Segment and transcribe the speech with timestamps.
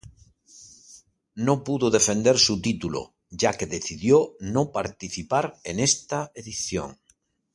[1.35, 6.99] No pudo defender su título ya que decidió no participar en esta edición.